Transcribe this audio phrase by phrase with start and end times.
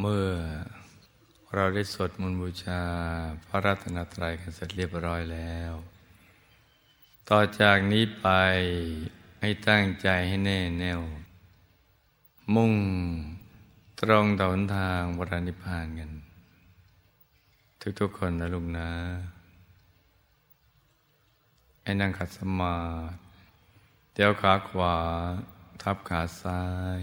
[0.00, 0.28] เมื่อ
[1.54, 2.82] เราได้สวดมนต์บูชา
[3.46, 5.72] พระรัตนตรัยกันเสร็จเรียบร้อยแล้ว
[7.28, 8.28] ต่อจากนี้ไป
[9.40, 11.00] ให้ตั้งใจให้แน่แน่ว
[12.54, 12.74] มุ่ง
[14.00, 16.10] ตรงต่อหนทางวรนิพพานกัน
[18.00, 18.90] ทุกๆคนนะลุงนะ
[21.82, 22.76] ให้นั่งขัดสมา
[23.08, 23.14] ธิ
[24.14, 24.96] เดี๋ยวขาขวา
[25.82, 26.62] ทับขาซ้า
[27.00, 27.02] ย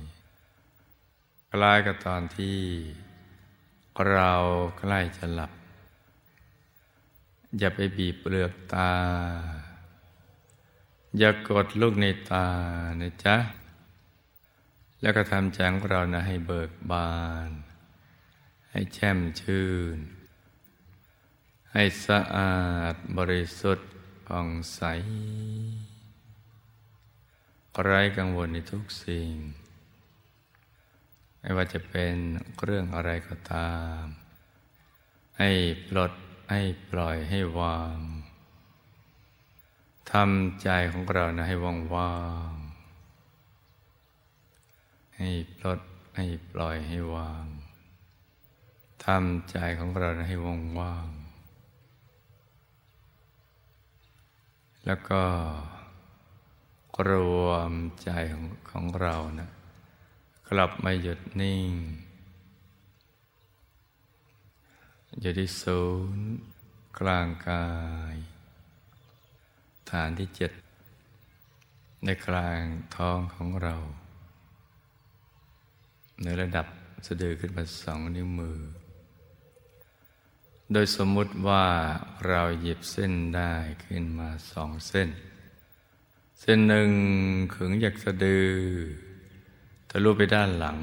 [1.53, 2.59] คล้ายกับตอนที่
[4.09, 4.31] เรา
[4.79, 5.51] ใกล้จะหลับ
[7.57, 8.93] อย่าไปบีบเปลือกตา
[11.17, 12.47] อย่ากดลูกในตา
[13.01, 13.37] นะจ๊ะ
[15.01, 17.13] แล้วก็ทำใจของเรานะให้เบิกบา
[17.47, 17.49] น
[18.71, 19.97] ให้แช่มชื่น
[21.71, 23.89] ให้สะอาดบริสุทธิ์
[24.27, 24.81] ผ่องใส
[27.83, 29.33] ไร้กังวลในทุกสิ่ง
[31.41, 32.15] ไม่ว่าจะเป็น
[32.63, 34.01] เรื่องอะไรก็ตาม
[35.39, 35.49] ให้
[35.87, 36.11] ปลด
[36.51, 37.97] ให้ปล่อยให้วาง
[40.11, 42.17] ทำใจของเรานะให้ว่างว่า
[42.51, 42.53] ง
[45.17, 45.79] ให้ปลด
[46.15, 47.45] ให้ปล่อยให้วาง
[49.05, 51.09] ทำใจของเรานะให้ว่างว่าง
[54.85, 55.23] แล้วก็
[57.09, 57.11] ร
[57.45, 57.71] วม
[58.03, 59.49] ใจของของเรานะ
[60.53, 61.71] กลับมาหยุดนิ่ง
[65.21, 65.81] อยู่ที่ศู
[66.15, 66.27] นย์
[66.99, 67.67] กลางกา
[68.13, 68.15] ย
[69.89, 70.51] ฐานที่เจ็ด
[72.05, 72.61] ในกลาง
[72.95, 73.75] ท้องของเรา
[76.23, 76.67] ในระดับ
[77.05, 78.59] สะดือขึ้นมาสองนิ้วมือ
[80.71, 81.65] โดยสมมุติว่า
[82.27, 83.53] เราหยิบเส้นได้
[83.85, 85.09] ขึ้นมาสองเส้น
[86.39, 86.91] เส้นหนึ่ง
[87.53, 88.51] ขึงจากสะดือ
[89.93, 90.79] ทะลุไปด้านหลัง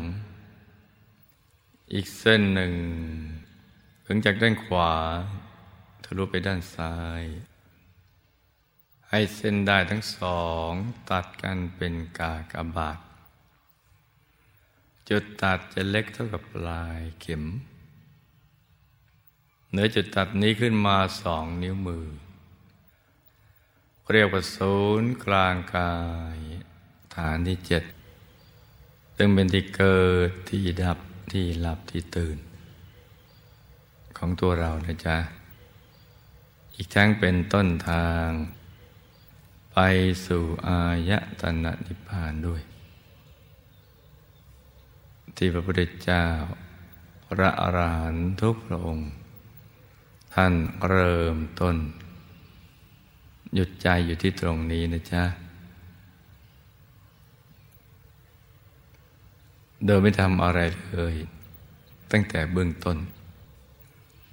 [1.93, 2.73] อีกเส้นหนึ่ง
[4.07, 4.93] ถึงจากด้านขวา
[6.05, 7.23] ทะลุไปด้านซ้าย
[9.11, 10.71] ให้เส้นได้ทั้งสอง
[11.11, 12.99] ตัดกันเป็นกากบาท
[15.09, 17.45] จุดตัดจะเล็กเท่ากับปลายเข็ม
[19.71, 22.07] เหนือจุดตัดนี้ขึ้นมาสองนิ้วมือ
[24.13, 25.95] เรียกว่าศูนย์กลางกา
[26.37, 26.39] ย
[27.15, 27.85] ฐานที่เจ็ด
[29.21, 30.99] ซึ่งเป็นที่เกิดที่ดับ
[31.33, 32.39] ที่หลับที่ตื่น
[34.17, 35.17] ของตัวเรานะจ๊ะ
[36.75, 38.29] อีกทั้งเป็นต้นทาง
[39.73, 39.79] ไป
[40.27, 42.63] สู่อายตนะนิพพานด้วย
[45.37, 46.25] ที่พระพุทธเจ้า
[47.27, 49.11] พระอรหันต์ทุกพระองค์
[50.35, 50.55] ท่าน
[50.89, 51.77] เริ่มต้น
[53.55, 55.25] หยุดใจอยู่ที่ตรงนี้นะจ๊ะ
[59.87, 60.61] โดยไม่ทำอะไร
[60.93, 61.15] เลย
[62.13, 62.97] ตั้งแต่เบื้องต้น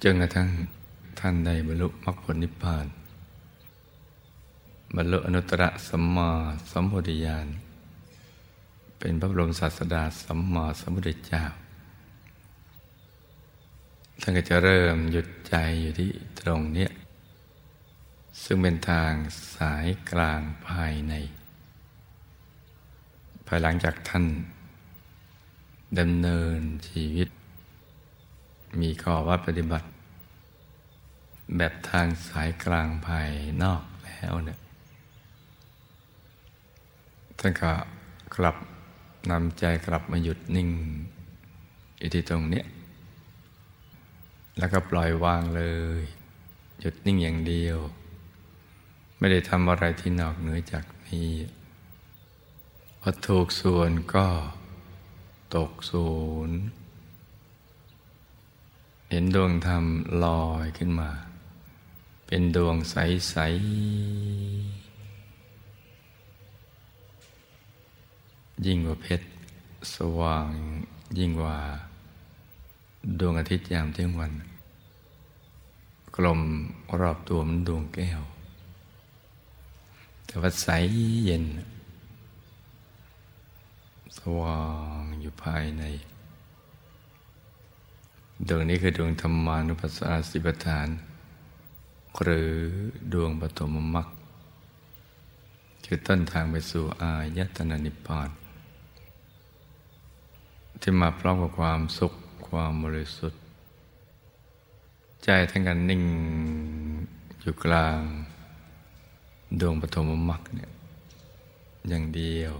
[0.02, 0.48] จนกระทั่ง
[1.20, 2.86] ท่านได้บรรลุมรรคผลนิพพาน
[4.96, 6.30] บรรลุอนุตตรสัมมา
[6.70, 7.46] สัมโพธิญาณ
[8.98, 11.44] เป็นพระบรมศาสดาสัมมาสัมพุทธเจ้า
[14.20, 16.88] ท่านก็จะเริ่มหยุดใจอยู่ที่ตรงนี้
[18.42, 19.12] ซึ่งเป็นทาง
[19.54, 21.14] สายกลางภายใน
[23.46, 24.24] ภายหลังจากท่าน
[25.98, 27.28] ดำเนินชีวิต
[28.80, 29.88] มีข้อวัดปฏิบัติ
[31.56, 33.30] แบบทางสายกลางภาย
[33.62, 34.58] นอกแล้วเนี่ย
[37.38, 37.72] ท่านก็
[38.36, 38.56] กลับ
[39.30, 40.70] นำใจกลับมาหยุดนิ่ง
[41.98, 42.62] อยู่ที่ตรงนี้
[44.58, 45.62] แล้วก็ปล่อยวางเล
[45.98, 46.00] ย
[46.80, 47.78] หยุดนิ่งอย่างเดียว
[49.18, 51.30] ไม่ได้ทำอะไรที่นอกเหนือจากนี้
[53.00, 54.26] พอถูกส่วนก็
[55.54, 56.08] ตกศู
[56.48, 56.58] นย์
[59.10, 59.84] เห็นดวงธรรม
[60.24, 61.10] ลอยขึ้นมา
[62.26, 63.46] เป็นดวงใส ๆ
[68.66, 69.26] ยิ่งกว่าเพชร
[69.94, 70.48] สว่าง
[71.18, 71.56] ยิ่งกว่า
[73.20, 74.32] ดวงอาทิตย์ยามเที่ยงวัน
[76.16, 76.40] กลม
[77.00, 78.20] รอบตัวมันดวงแก้ว
[80.26, 80.68] แต่ว่าใส
[81.24, 81.44] เย็น
[84.18, 84.60] สว่า
[85.00, 85.84] งอยู่ภายใน
[88.48, 90.88] ดวงนี้คือดวงธรรมานุปัสสนาสิบฐาน
[92.22, 92.52] หรือ
[93.12, 94.06] ดวงปฐมมรรค
[95.84, 98.28] คือต้นทางไปสู่อายตนะนิพพาน
[100.80, 102.12] ที่มาพร้อมกับความสุข
[102.48, 103.40] ความบริสุทธิ์
[105.24, 106.02] ใจทั้งกันนิ่ง
[107.40, 108.00] อยู่กลาง
[109.60, 110.70] ดวงปฐมมรรคเนี่ย
[111.88, 112.54] อย่างเดียว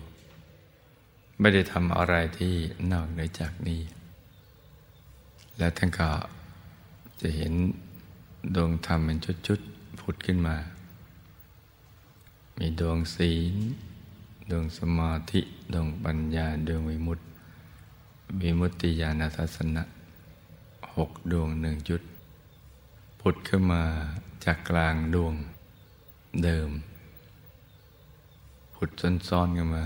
[1.41, 2.55] ไม่ได้ทำอะไรที่
[2.93, 3.81] นอกเหนือจากนี้
[5.59, 6.11] และท่านก็
[7.21, 7.53] จะเห็น
[8.55, 10.57] ดวงธรรมเป็นชุดๆผุดขึ้นมา
[12.59, 13.55] มีดวงศีล
[14.51, 15.41] ดวงสมาธิ
[15.73, 17.25] ดวงปัญญา ดวงวิมุตติ
[18.41, 19.83] วิมุตติญาณทัศนะ
[20.97, 22.03] หกดวงหนึ่งจุด
[23.21, 23.83] ผุดขึ้นมา
[24.45, 25.35] จากกลางดวง
[26.45, 26.71] เดิม
[28.75, 28.91] ผุด
[29.29, 29.85] ซ้อนๆกันมา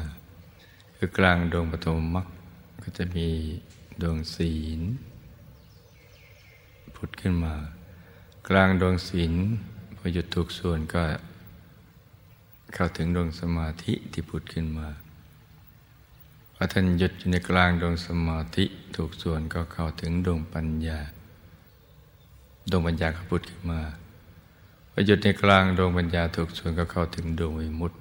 [1.02, 2.26] คือกลางดวงปฐมมรรค
[2.82, 3.28] ก็จะมี
[4.02, 4.80] ดวงศีล
[6.96, 7.54] ผุดขึ้นมา
[8.48, 9.32] กลางดวงศีล
[9.96, 11.02] พอหยุดถูกส่วนก็
[12.74, 14.88] เข้าถึงดวงสมาธิที่ผุดขึ้นมา
[16.54, 18.64] พอท่านหยุดอยู่ในกลางดวงสมาธิ
[18.96, 20.98] ถูกส่วนก็เข้าถึงดวงปัญญา
[22.70, 23.80] ดวงปัญญาก็ผุดขึ้นมา
[24.92, 27.98] พอหยุดในกลางดวงปัญญาถูกส่วนก็เข้าถึงดวงวิมุตติ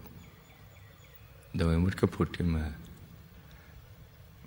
[1.58, 2.66] ดวงวิมุตติก็ผุดขึ้นมา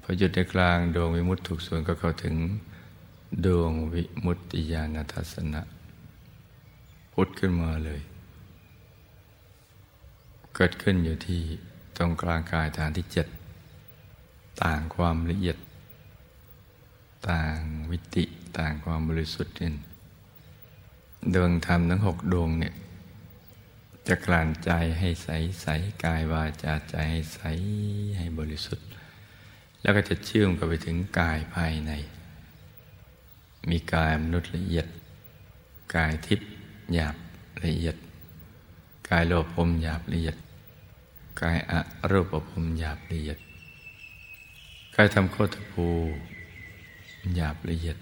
[0.02, 2.34] พอหยุดในกลางดวงวิมุตติถูกส่วนก็เข้าถึง
[3.46, 5.62] ดวงวิมุตติญาณทัศนะ
[7.12, 8.00] พุทธขึ้นมาเลย
[10.54, 11.40] เกิดขึ้นอยู่ที่
[11.96, 13.26] ตรงกลางกายฐานที่เจ็ด
[14.62, 15.58] ต่างความละเอียด
[17.30, 17.56] ต่าง
[17.90, 18.24] วิติ
[18.58, 19.70] ต่างความบริสุทธิ์นี่
[21.34, 22.74] ดวงธรรมทั้งหกดวงเนี่ย
[24.08, 25.28] จะกลั่นใจให้ใส
[25.62, 25.66] ใส
[26.04, 27.40] กายวาจาใจให้ใส
[28.18, 28.86] ให้บริสุทธิ์
[29.82, 31.92] แล้วก็จะเชื่อมกันไปถึงกายภายใน
[33.70, 34.86] มีกายมนุษย์ละเอียด
[35.94, 36.48] กายทิพย์
[36.94, 37.16] หยาบ
[37.64, 37.96] ละเอียด
[39.08, 40.36] กายโลภมหยาบละเอียด
[41.40, 41.72] กายอ
[42.10, 42.46] รูปภพ
[42.78, 43.38] หยาบละเอียด
[44.94, 45.86] กายทำโคตภู
[47.34, 47.98] หยาบละเอียด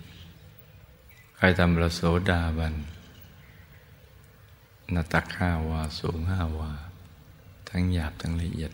[1.39, 2.01] กายทำระโส
[2.31, 2.75] ดาบัน
[4.95, 6.71] นาตักห้าวาสูงห้าวา
[7.69, 8.73] ทั้งหยาบทั้งละเอียด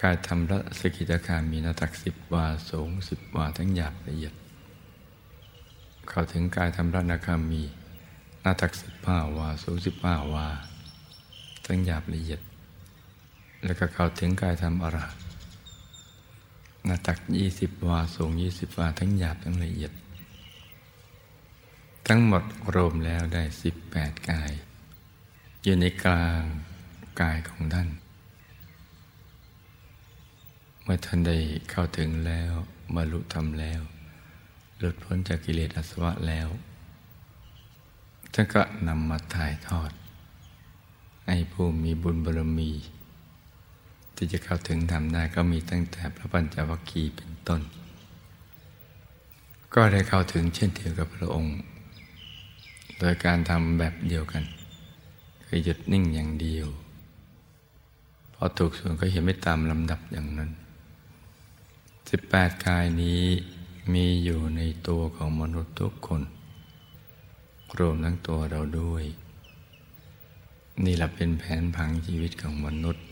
[0.00, 4.34] กายทำระสกิตาคามีนาตักสิบวาสูงสิบวาทั้งหยาบละเอียด
[6.08, 7.62] เข้าถึงกายทำระนาคามี
[8.44, 10.48] นาตักสิบห้าวาสูงสิบห้าวา
[11.66, 12.40] ทั้งหยาบละเอียด
[13.64, 15.16] แล้วก็เข้าถึงกายทำอรหัต
[16.88, 19.92] นาตักยี่สิบวาสูงยี่สิบวาทั้งหยาบทั้งละเอียด
[22.08, 22.42] ทั้งหมด
[22.74, 24.52] รวมแล้วได้สิบแปดกาย
[25.62, 26.42] อยู่ในกลาง
[27.20, 27.88] กายของท่าน
[30.90, 31.38] มื่อท่านได้
[31.70, 32.52] เข้าถึงแล้ว
[32.94, 33.80] บรรลุธรรมแล้ว
[34.78, 36.48] หลุดพ้นจากกิเลสอาสวะแล้ว
[38.32, 39.90] ท่านก็นำมาถ่ายทอด
[41.26, 42.70] ให้ผู้มีบุญบารมี
[44.16, 47.60] ที่จะเข้าถึงธรรมได้ก็มีตั้งแต่พระปัญจวัคคีย์เป็นต้น
[49.74, 51.56] ก็ได้เข้าถึงเช่นเดียวกับพระองค์
[52.98, 54.44] โดยการทำแบบเดียวกัน
[55.44, 56.68] คือหยุดนิ่งอย่างเดียว
[58.34, 60.52] พอถูกส่วนก็เห็นไม่ตามลำดับอย่างนั้น
[62.08, 63.22] 18 กายนี้
[63.94, 66.22] มีอยู่ในตัวของมนุษย์ทุกคน
[67.78, 69.04] รวมทั้งตัวเราด้วย
[70.84, 73.04] นี่แหละเป็นแผนผังชีวิตของมนุษย์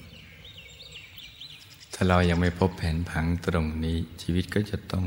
[1.95, 5.07] ถ้าเรายังไม่พบแผนผังตรงนี้ชีวิตก็จะต้อง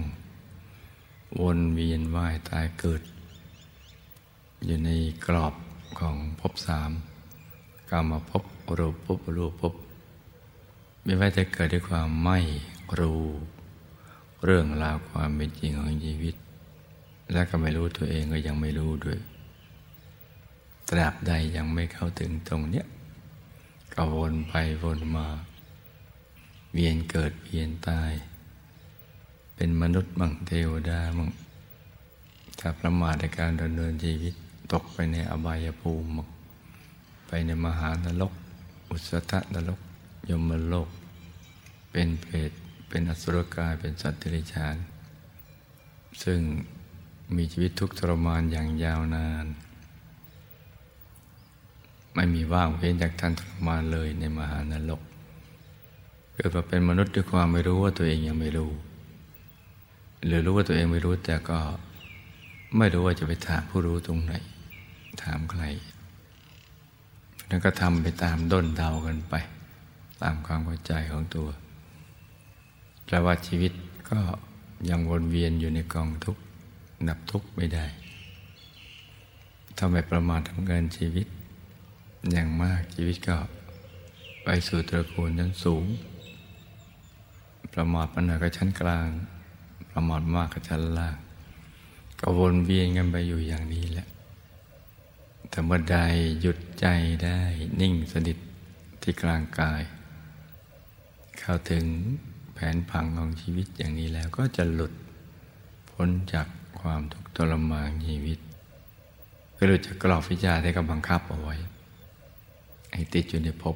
[1.42, 3.02] วนเวียนว่ายตายเกิด
[4.66, 4.90] อยู่ใน
[5.26, 5.54] กรอบ
[6.00, 6.92] ของภพสาม
[7.90, 8.44] กามาพบ
[8.78, 9.74] รูปภพรูปภพ
[11.04, 12.40] ไม่ว่าจะเกิดด้วยความไม่
[13.00, 13.24] รู้
[14.46, 16.36] เรื่องราวความเป็นจริงของชีวิต
[17.32, 19.20] และก็ไม่รู้ตัวเองก็ยังไม่รู้ด้วย
[20.90, 22.86] ตราบใดยังไม่เข้าถึงตรงเนี้ย
[23.94, 24.54] ก็วนไป
[24.84, 25.28] วนมา
[26.74, 28.12] เวียนเกิดเวียนตาย
[29.56, 31.30] เป็นมนุษย์บังเทวดาบัง
[32.60, 34.34] ถ้าประมาทในการดำเนินชีวิต
[34.72, 36.10] ตกไปในอบายภูมิ
[37.28, 38.34] ไปในมหานรก
[38.90, 39.80] อุสธนรก
[40.30, 40.90] ยมโลก
[41.92, 42.52] เป็นเปรต
[42.90, 44.76] เป็นอสุรกายเป็นสัตว์เดรัจฉาน
[46.24, 46.40] ซึ่ง
[47.36, 49.46] มีชีวิตทุกข์ทรมานอย่างยาวนาน
[52.14, 55.02] ไม่มีว่างเว้นจากท่านทรมานเลยในมหานรก
[56.34, 58.72] เกิดมาเป็นมนุษย์ด้วยความไม่รู้ว่าตัวเองยังไม่รู้
[60.26, 61.60] หรือรู้ว่าตัวเองไม่รู้แต่ก็
[62.78, 64.34] ไม่รู้ว่าจะไปถามผู้รู้ตรงไหน
[65.24, 65.64] ถามใคร
[67.48, 69.36] แล้วก็ทำไปตามด้นเดากันไป
[70.22, 71.48] ตามความเข้าใจของตัว
[73.10, 73.72] แปลว่าชีวิต
[74.10, 74.20] ก็
[74.90, 76.42] ยังวนเวียนอยู่ในกองทุกข์
[77.08, 77.86] นับทุกข์ไม่ได้
[79.78, 81.28] ทำไมประมาททำเงินชีวิต
[82.32, 83.38] อย่างมากชีวิตก็
[84.44, 85.86] ไปสู่ตระกูลชั้นสูง
[87.74, 89.10] ประมาทปัญหากับชั้นกลาง
[89.92, 91.18] ประมาทมากกับชั้นล่าง
[92.20, 94.08] ก็วนเวียนกันไปอยู่อย่างนี้แหละ
[95.50, 95.98] แต่เมื่อใด
[96.42, 96.88] หยุดใจ
[97.24, 97.40] ได้
[97.80, 98.38] นิ่งสนิท
[99.02, 99.82] ที่กลางกาย
[101.40, 101.86] เข้าถึง
[102.60, 104.94] ผนผังของชีวิตอย่างนี้แล้วก็จะหลุด
[105.92, 106.48] พ้นจาก
[106.82, 108.40] ความทุกข์ทรมานชีวิต
[109.58, 111.56] ก็หลุดจากกรอบวิจารที่กำบังคับเอาไว้
[112.94, 113.76] ให้ติดอยู่ในภพ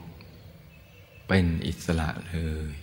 [1.27, 2.35] เป็นอิสระเล
[2.71, 2.73] ย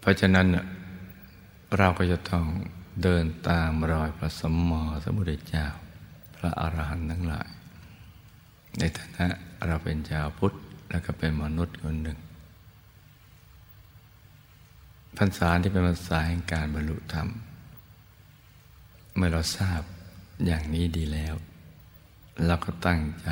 [0.00, 0.46] เพราะฉะนั้น
[1.78, 2.44] เราก็จะต้อง
[3.02, 5.66] เดินตามรอยพระสมมอสมุทรเจ้า
[6.36, 7.48] พระอรหันต์ทั้งหลาย
[8.78, 9.26] ในฐานะ
[9.66, 10.52] เราเป็นชาวพุทธ
[10.90, 12.18] แล้วก็เป็นมนุษย์คนหนึ่ง
[15.18, 17.28] พรรษาที่เป็นภาษาแห่งการบรรลุธรรม
[19.14, 19.82] เมื่อเราทราบ
[20.46, 21.34] อย่างนี้ดีแล้ว
[22.46, 23.28] เราก็ตั้งใจ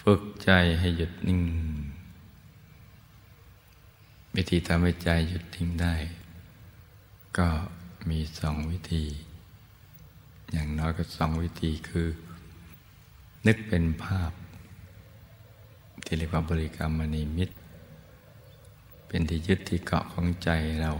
[0.00, 1.42] ฝึกใจให้หยุดนิ่ง
[4.36, 5.94] วิธีทำให้ใจหยุดนิ่งได้
[7.38, 7.48] ก็
[8.10, 9.04] มีสองวิธี
[10.52, 12.08] อย่างน้อยก็สองวิธีคือ
[13.46, 14.32] นึกเป็นภาพ
[16.04, 17.54] ที่เรียกว่าบริกรรมมณีมิตร
[19.06, 20.92] เป็นที่ยึดที่เกาะของใจเรา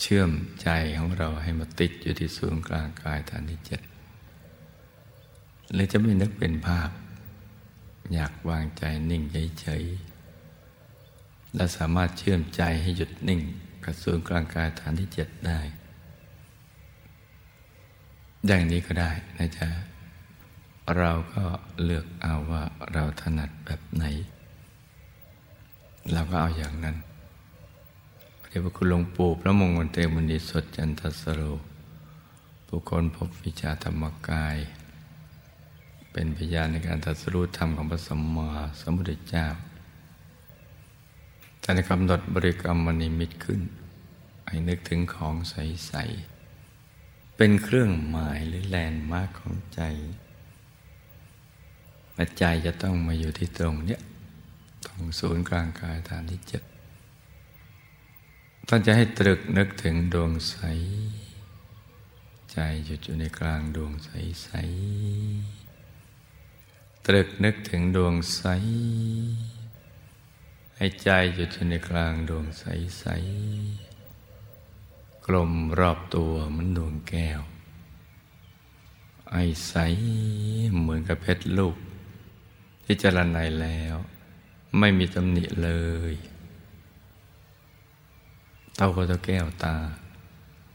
[0.00, 0.30] เชื่อม
[0.62, 3.80] ใจของเราให้มาติดอยู่ที่ศูนย์กลางกายฐานที่เจ็ด
[5.72, 6.90] หรือจะไม่นึกเป็นภาพ
[8.14, 9.22] อยากวางใจนิ่ง
[9.60, 13.40] เฉยๆและสามารถเชื่อมใจให้หยุดนิ่ง
[13.84, 15.60] กับศูนย์กลางกายฐานที่เจ็ดได้
[18.46, 19.68] อย่างนี้ก็ได้นะจ๊ะ
[20.98, 21.44] เราก็
[21.84, 22.62] เลือกเอาว่า
[22.92, 24.04] เราถนัดแบบไหน
[26.10, 26.96] เราก็เอาอย่างนั้น
[28.40, 31.40] พระเดชพระคุณหลวงปู่พระมงคลเตมุนีสดจันทสโร
[32.68, 34.56] บุคคลพบวิชาธรรมกาย
[36.12, 39.46] เป็นพยานในการตรัสรู้ธรรมของพระสัมมาสัมพุทธเจ้า
[41.62, 43.60] ท่านกำหนดบริกรรมมณีมิตรขึ้น
[44.46, 45.92] ให้นึกถึงของใส
[46.64, 49.82] ๆ เป็นเครื่องหมายหรือแลนด์มาร์กของใจ
[52.38, 54.00] ใจจะต้องมาอยู่ที่ตรงเนี้ย
[54.84, 56.62] ตรงศูนย์กลางกายฐานที่เจ็ด
[58.68, 60.56] ท่านจะให้ตรึกนึกถึงดวงใส
[62.52, 64.10] ใจหยุดอยู่ในกลางดวงใส
[64.42, 64.48] ใส
[67.06, 68.42] ตรึกนึกถึงดวงใส
[70.76, 72.64] ให้ใจหยุดอยู่ในกลางดวงใส
[72.98, 73.04] ใส
[75.26, 77.40] กลมรอบตัวเหมือนดวงแก้ว
[79.30, 79.36] ไอ
[79.68, 79.74] ใส
[80.80, 81.76] เหมือนกับเพชรลูก
[82.84, 83.96] ที่จะละลายแล้ว
[84.78, 85.70] ไม่มีตำหนิเล
[86.12, 86.14] ย
[88.76, 89.76] เต่าก็จะแก้วตา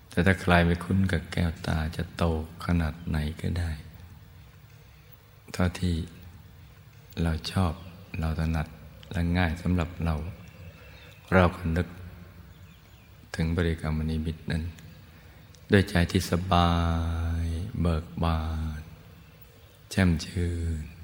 [0.09, 2.23] แต่ถ้าใครไม่คุ้นกับแก้วตาจะโต
[2.65, 3.71] ขนาดไหนก็ได้
[5.53, 5.95] เท่าที่
[7.21, 7.73] เราชอบ
[8.19, 8.67] เราถนัด
[9.11, 10.15] และง่ายสำหรับเรา
[11.33, 11.87] เราก็นึก
[13.35, 14.63] ถึงบริกรรมนิมิตนั้น
[15.71, 16.71] ด้วยใจที่สบา
[17.43, 17.45] ย
[17.81, 18.39] เบิกบา
[18.79, 18.81] น
[19.91, 20.96] แช่มชื่น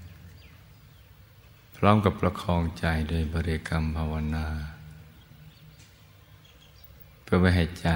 [1.83, 4.45] ร้อมกับประคองใจโดยบริกรรมภาวนา
[7.23, 7.89] เพื่อไม่ให้ใจ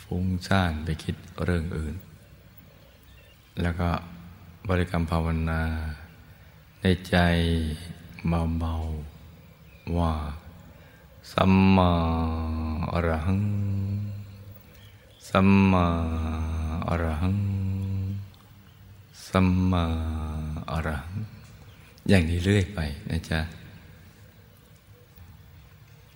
[0.00, 1.94] ฟุ้งซ่านไปคิดเรื่องอื่น
[3.60, 3.90] แล้วก็
[4.68, 5.62] บริกรรมภาวนา
[6.80, 7.16] ในใจ
[8.58, 10.12] เบาๆว่า
[11.32, 11.92] สัมมา
[12.92, 13.42] อรหัง
[15.28, 15.86] สัมมา
[16.88, 17.38] อรหัง
[19.28, 19.84] สัมมา
[20.72, 21.35] อรหัง
[22.08, 23.40] อย่างนี้เรื่อยไปนะจ๊ะ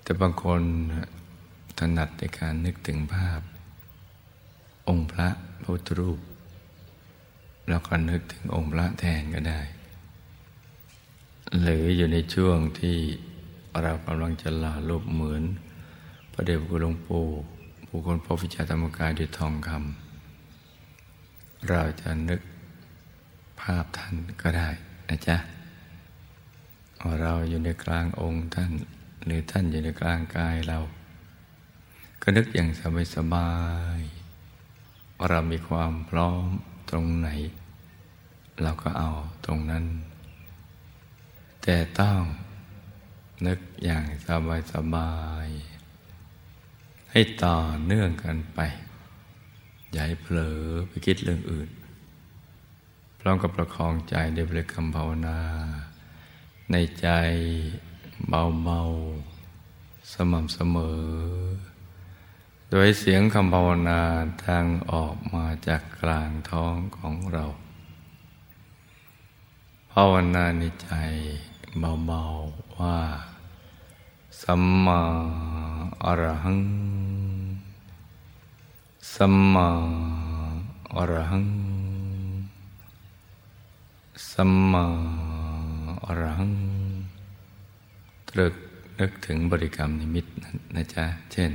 [0.03, 0.63] แต่บางคน
[1.79, 3.41] ถนัดในการนึกถึงภาพ
[4.89, 5.29] องค์พระ
[5.65, 6.21] พุทธรูป
[7.69, 9.61] แล้วก็นึกถึงองค์พระแทนก็ได้
[11.61, 12.97] หรืออยู่ในช่วงที่
[13.83, 15.43] เรากำลังจะลาลบเหมือน
[16.33, 17.27] พระเดชพระคุณหลวงปู่
[17.87, 22.41] ผู้คนพบวิชาธรรมกายด้วยทองคำเราจะนึก
[23.61, 24.69] ภาพท่านก็ได้
[25.09, 25.37] นะจ๊ะ
[27.23, 28.71] เราอยู่ในกลางองค์ท่าน
[29.25, 30.79] หรือท่านอยู่ในกลางกายเรา
[32.23, 33.53] ก็นึกอย่างสบายสบา
[33.99, 34.01] ย
[35.29, 36.47] เรามีความพร้อม
[36.91, 37.29] ตรงไหน
[38.63, 39.11] เราก็เอา
[39.45, 39.85] ตรงนั้น
[41.63, 42.21] แต่ต้อง
[43.47, 45.13] นึกอย่างสบายสบา
[45.45, 45.47] ย
[47.13, 48.61] ให้ต่อเนื่องกันไป
[49.91, 51.69] อย่าให้เผลอไปคิดเรื่องอื่น
[53.21, 55.39] พร้อมกับประคองใจด้วยบริกรรมภาวนา
[56.71, 57.09] ในใจ
[58.29, 61.01] เบาๆ สม่ำเสมอ
[62.71, 64.03] โดยเสียงคำภาวนา
[64.45, 67.45] ทางออกมาจากกลางท้องของเรา
[69.93, 70.91] ภาวนาในใจ
[72.07, 72.99] เบาๆว่า
[74.43, 75.03] สัมมา
[76.05, 76.61] อรหัง
[79.15, 79.69] สัมมา
[80.97, 81.47] อรหัง
[84.33, 84.85] สัมมา
[86.11, 86.45] อรัง
[88.29, 88.55] ตรึก
[89.01, 90.27] นึกถึงบริกรรมนิมิต
[90.75, 91.51] นะจ๊ะ เช่น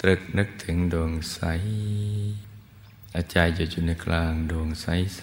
[0.00, 1.40] ตรึกนึกถึงดวงใส
[3.16, 5.22] อาจารย์อยู่ในกลางดวงใสใส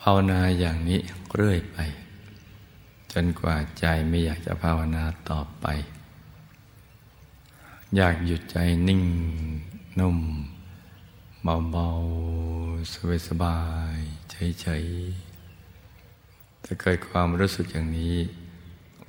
[0.00, 1.00] ภาวนาอย่างนี้
[1.34, 1.78] เรื่อยไป
[3.12, 5.66] จนกว่าใจไม่อยากจะภาวนาต่อไป
[7.96, 8.56] อยากหยุดใจ
[8.88, 9.02] นิ่ง
[9.98, 10.18] นุ่ม
[11.72, 13.58] เบาๆ สบา
[13.96, 15.29] ยๆเฉยๆ
[16.72, 18.16] ถ้าเกิดความรู้สึกอย่างนี้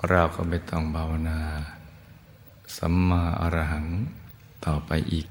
[0.09, 1.39] เราก็ไม่ต้องภาวนา
[2.77, 3.87] สัมมาอรหัง
[4.65, 5.27] ต่อไปอีก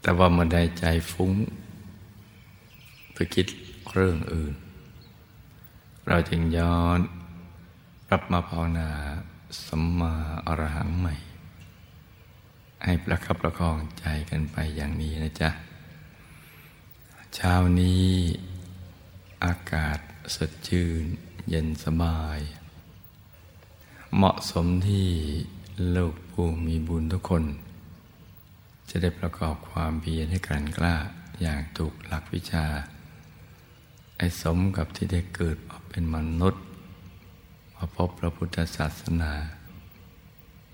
[0.00, 1.32] แต่ว่าเมื่อใดใจฟุ้ง
[3.12, 3.46] ไปคิด
[3.92, 4.54] เรื่องอื่น
[6.08, 7.00] เราจึงย้อน
[8.08, 8.90] กลับมาภาวนา
[9.66, 10.12] สัมมา
[10.46, 11.14] อรหังใหม่
[12.84, 15.50] ให้ประคับประคองใจกันไปอย่างนี้นะจ๊ะ
[17.34, 18.06] เช้านี้
[19.46, 19.98] อากาศ
[20.36, 21.04] สดชื่น
[21.48, 22.38] เย็นสบาย
[24.16, 25.08] เหมาะสมที่
[25.96, 27.44] ลูกผู้มีบุญทุกคน
[28.88, 30.96] จะได้ประกอบความเพียรให้กันกล้า
[31.40, 32.66] อย่างถูกหลักวิชา
[34.16, 36.62] ไอ้สมกับที่ได้เกิดมาเป็นมนุษย์
[37.74, 39.32] มาพบพระพุทธศาสนา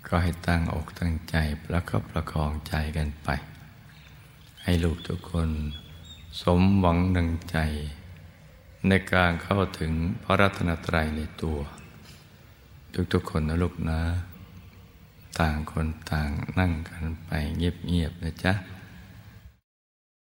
[0.06, 3.28] ก็ให้ตั้งอกตั้งใจประคับประคองใจกันไป
[4.62, 5.50] ให้ลูกทุกคน
[6.42, 7.58] สมหวังดังใจ
[8.86, 9.92] ในการเข้าถึง
[10.24, 11.58] พระรัตนตรัยในตัว
[13.12, 14.00] ทุกๆคนนะลูกนะ
[15.40, 18.52] ต่างคนต่างนั่งกันไปเงียบๆนะจ๊ะ